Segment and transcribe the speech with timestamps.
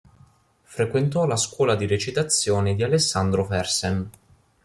[0.63, 4.09] Frequentò la scuola di recitazione di Alessandro Fersen.